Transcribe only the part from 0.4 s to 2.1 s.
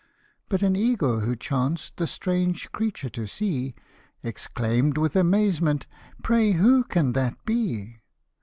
But an eagle who chanced the